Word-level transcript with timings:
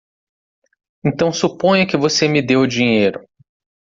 Então 1.05 1.31
suponha 1.31 1.85
que 1.85 1.95
você 1.95 2.27
me 2.27 2.41
dê 2.41 2.55
o 2.57 2.65
dinheiro. 2.65 3.23